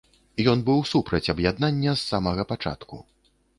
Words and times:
Ён 0.53 0.63
быў 0.69 0.79
супраць 0.93 1.31
аб'яднання 1.35 1.95
з 1.99 2.09
самага 2.15 2.49
пачатку. 2.55 2.95